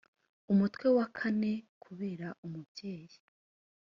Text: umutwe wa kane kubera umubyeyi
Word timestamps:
umutwe 0.51 0.87
wa 0.97 1.07
kane 1.17 1.53
kubera 1.83 2.27
umubyeyi 2.45 3.17